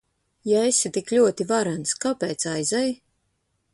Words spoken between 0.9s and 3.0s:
tik ļoti varens, kāpēc aizej?